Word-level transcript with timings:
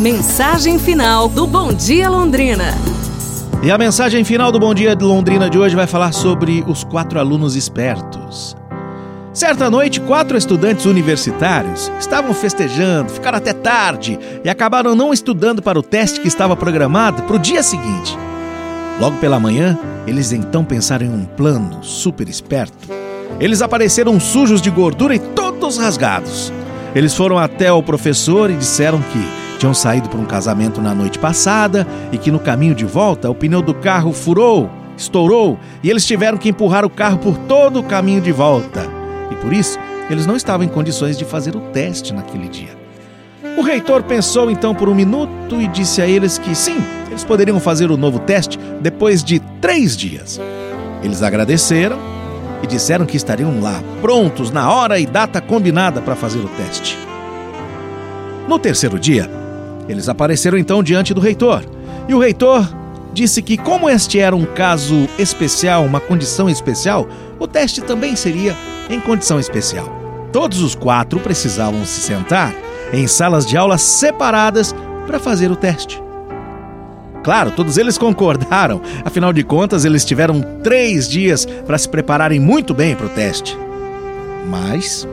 Mensagem 0.00 0.78
final 0.78 1.28
do 1.28 1.46
Bom 1.46 1.74
Dia 1.74 2.08
Londrina. 2.08 2.74
E 3.62 3.70
a 3.70 3.76
mensagem 3.76 4.24
final 4.24 4.50
do 4.50 4.58
Bom 4.58 4.72
Dia 4.72 4.96
de 4.96 5.04
Londrina 5.04 5.50
de 5.50 5.58
hoje 5.58 5.76
vai 5.76 5.86
falar 5.86 6.12
sobre 6.12 6.64
os 6.66 6.82
quatro 6.82 7.18
alunos 7.20 7.54
espertos. 7.54 8.56
Certa 9.34 9.68
noite, 9.68 10.00
quatro 10.00 10.38
estudantes 10.38 10.86
universitários 10.86 11.92
estavam 12.00 12.32
festejando, 12.32 13.10
ficaram 13.12 13.36
até 13.36 13.52
tarde 13.52 14.18
e 14.42 14.48
acabaram 14.48 14.94
não 14.94 15.12
estudando 15.12 15.60
para 15.60 15.78
o 15.78 15.82
teste 15.82 16.18
que 16.18 16.28
estava 16.28 16.56
programado 16.56 17.24
para 17.24 17.36
o 17.36 17.38
dia 17.38 17.62
seguinte. 17.62 18.16
Logo 18.98 19.18
pela 19.18 19.38
manhã, 19.38 19.78
eles 20.06 20.32
então 20.32 20.64
pensaram 20.64 21.04
em 21.04 21.10
um 21.10 21.26
plano 21.26 21.84
super 21.84 22.26
esperto. 22.26 22.88
Eles 23.38 23.60
apareceram 23.60 24.18
sujos 24.18 24.62
de 24.62 24.70
gordura 24.70 25.14
e 25.14 25.18
todos 25.18 25.76
rasgados. 25.76 26.50
Eles 26.94 27.14
foram 27.14 27.36
até 27.36 27.70
o 27.70 27.82
professor 27.82 28.50
e 28.50 28.56
disseram 28.56 29.02
que 29.02 29.39
tinham 29.60 29.74
saído 29.74 30.08
para 30.08 30.18
um 30.18 30.24
casamento 30.24 30.80
na 30.80 30.94
noite 30.94 31.18
passada 31.18 31.86
e 32.10 32.16
que 32.16 32.30
no 32.30 32.40
caminho 32.40 32.74
de 32.74 32.86
volta 32.86 33.28
o 33.28 33.34
pneu 33.34 33.60
do 33.60 33.74
carro 33.74 34.10
furou, 34.10 34.70
estourou 34.96 35.58
e 35.82 35.90
eles 35.90 36.06
tiveram 36.06 36.38
que 36.38 36.48
empurrar 36.48 36.82
o 36.82 36.88
carro 36.88 37.18
por 37.18 37.36
todo 37.36 37.78
o 37.78 37.82
caminho 37.82 38.22
de 38.22 38.32
volta. 38.32 38.88
E 39.30 39.34
por 39.36 39.52
isso, 39.52 39.78
eles 40.08 40.24
não 40.24 40.34
estavam 40.34 40.64
em 40.64 40.68
condições 40.68 41.18
de 41.18 41.26
fazer 41.26 41.54
o 41.54 41.60
teste 41.72 42.14
naquele 42.14 42.48
dia. 42.48 42.70
O 43.58 43.60
reitor 43.60 44.02
pensou 44.02 44.50
então 44.50 44.74
por 44.74 44.88
um 44.88 44.94
minuto 44.94 45.60
e 45.60 45.68
disse 45.68 46.00
a 46.00 46.06
eles 46.06 46.38
que 46.38 46.54
sim, 46.54 46.82
eles 47.08 47.22
poderiam 47.22 47.60
fazer 47.60 47.90
o 47.90 47.98
novo 47.98 48.18
teste 48.20 48.58
depois 48.80 49.22
de 49.22 49.40
três 49.60 49.94
dias. 49.94 50.40
Eles 51.02 51.22
agradeceram 51.22 51.98
e 52.62 52.66
disseram 52.66 53.04
que 53.04 53.16
estariam 53.16 53.60
lá, 53.60 53.82
prontos 54.00 54.50
na 54.50 54.72
hora 54.72 54.98
e 54.98 55.04
data 55.04 55.38
combinada 55.38 56.00
para 56.00 56.16
fazer 56.16 56.38
o 56.38 56.48
teste. 56.48 56.98
No 58.48 58.58
terceiro 58.58 58.98
dia, 58.98 59.30
eles 59.90 60.08
apareceram 60.08 60.58
então 60.58 60.82
diante 60.82 61.12
do 61.12 61.20
reitor. 61.20 61.64
E 62.08 62.14
o 62.14 62.18
reitor 62.18 62.68
disse 63.12 63.42
que, 63.42 63.56
como 63.56 63.88
este 63.88 64.18
era 64.18 64.34
um 64.34 64.44
caso 64.44 65.08
especial, 65.18 65.84
uma 65.84 66.00
condição 66.00 66.48
especial, 66.48 67.08
o 67.38 67.46
teste 67.46 67.80
também 67.80 68.14
seria 68.16 68.56
em 68.88 69.00
condição 69.00 69.38
especial. 69.38 69.88
Todos 70.32 70.62
os 70.62 70.74
quatro 70.74 71.18
precisavam 71.20 71.84
se 71.84 72.00
sentar 72.00 72.54
em 72.92 73.06
salas 73.06 73.46
de 73.46 73.56
aula 73.56 73.78
separadas 73.78 74.74
para 75.06 75.18
fazer 75.18 75.50
o 75.50 75.56
teste. 75.56 76.00
Claro, 77.22 77.50
todos 77.50 77.76
eles 77.76 77.98
concordaram, 77.98 78.80
afinal 79.04 79.32
de 79.32 79.42
contas, 79.42 79.84
eles 79.84 80.04
tiveram 80.04 80.40
três 80.62 81.06
dias 81.08 81.44
para 81.44 81.76
se 81.76 81.88
prepararem 81.88 82.40
muito 82.40 82.72
bem 82.72 82.94
para 82.94 83.06
o 83.06 83.10
teste. 83.10 83.58
Mas 84.46 85.06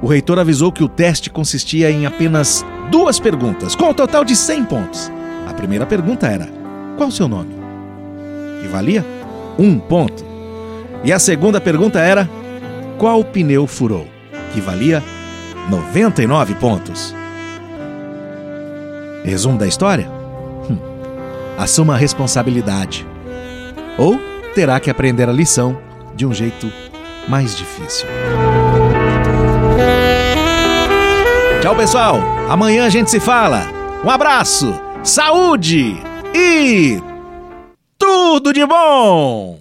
o 0.00 0.06
reitor 0.06 0.38
avisou 0.38 0.72
que 0.72 0.82
o 0.82 0.88
teste 0.88 1.28
consistia 1.28 1.90
em 1.90 2.06
apenas 2.06 2.64
duas 2.90 3.18
perguntas, 3.18 3.74
com 3.74 3.90
um 3.90 3.94
total 3.94 4.24
de 4.24 4.36
100 4.36 4.64
pontos. 4.64 5.12
A 5.48 5.52
primeira 5.54 5.86
pergunta 5.86 6.26
era: 6.26 6.48
Qual 6.96 7.08
o 7.08 7.12
seu 7.12 7.28
nome? 7.28 7.54
Que 8.60 8.68
valia 8.68 9.04
um 9.58 9.78
ponto. 9.78 10.24
E 11.04 11.12
a 11.12 11.18
segunda 11.18 11.60
pergunta 11.60 11.98
era: 12.00 12.28
Qual 12.98 13.24
pneu 13.24 13.66
furou? 13.66 14.06
Que 14.52 14.60
valia 14.60 15.02
99 15.70 16.54
pontos. 16.56 17.14
Resumo 19.24 19.58
da 19.58 19.66
história? 19.66 20.08
Hum. 20.68 20.78
Assuma 21.58 21.94
a 21.94 21.96
responsabilidade. 21.96 23.06
Ou 23.96 24.18
terá 24.54 24.80
que 24.80 24.90
aprender 24.90 25.28
a 25.28 25.32
lição 25.32 25.78
de 26.14 26.26
um 26.26 26.32
jeito 26.32 26.70
mais 27.28 27.56
difícil. 27.56 28.08
Tchau, 31.62 31.76
pessoal. 31.76 32.16
Amanhã 32.50 32.86
a 32.86 32.88
gente 32.88 33.08
se 33.08 33.20
fala. 33.20 33.62
Um 34.04 34.10
abraço, 34.10 34.74
saúde 35.04 35.96
e 36.34 37.00
tudo 37.96 38.52
de 38.52 38.66
bom! 38.66 39.60